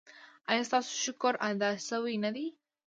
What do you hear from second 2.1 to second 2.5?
نه دی؟